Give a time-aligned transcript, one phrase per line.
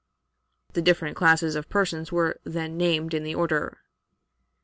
[0.73, 3.81] (The different classes of persons were then named in the order.)